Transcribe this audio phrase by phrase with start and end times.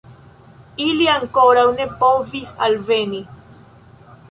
[0.85, 3.23] Ili ankoraŭ ne povis alveni.